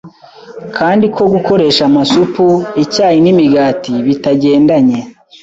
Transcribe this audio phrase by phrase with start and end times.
[0.77, 2.43] kandi ko gukoresha amasupu,
[2.83, 4.99] icyayi n’imigati bitagendanye